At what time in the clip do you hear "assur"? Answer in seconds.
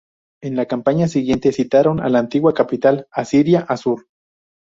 3.69-4.07